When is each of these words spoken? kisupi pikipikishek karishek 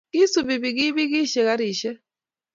kisupi 0.11 0.55
pikipikishek 0.63 1.45
karishek 1.47 1.97